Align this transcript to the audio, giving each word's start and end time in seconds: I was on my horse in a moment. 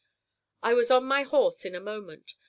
I 0.63 0.73
was 0.73 0.89
on 0.89 1.05
my 1.05 1.21
horse 1.21 1.63
in 1.63 1.75
a 1.75 1.79
moment. 1.79 2.33